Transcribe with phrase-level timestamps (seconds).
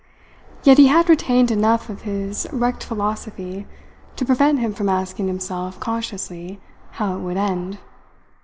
[0.63, 3.67] Yet he had retained enough of his wrecked philosophy
[4.15, 6.59] to prevent him from asking himself consciously
[6.93, 7.77] how it would end.